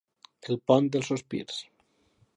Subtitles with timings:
[0.53, 1.63] El pont dels sospirs.